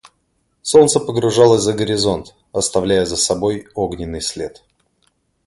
[0.63, 4.63] Солнце погружалось за горизонт, оставляя за собой огненный след.